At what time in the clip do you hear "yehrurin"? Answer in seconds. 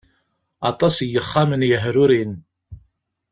1.69-2.33